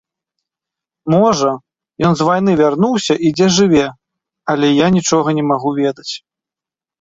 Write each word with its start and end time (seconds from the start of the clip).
Можа, 1.13 1.51
ён 2.09 2.15
з 2.21 2.27
вайны 2.29 2.51
вярнуўся 2.61 3.15
і 3.29 3.31
дзе 3.41 3.47
жыве, 3.59 3.85
але 4.55 4.67
я 4.71 4.87
нічога 4.97 5.27
не 5.43 5.45
магу 5.53 5.69
ведаць. 5.81 6.09